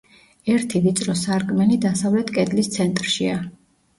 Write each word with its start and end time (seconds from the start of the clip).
ერთი 0.53 0.79
ვიწრო 0.85 1.15
სარკმელი 1.23 1.77
დასავლეთ 1.85 2.33
კედლის 2.39 2.69
ცენტრშია. 2.79 3.37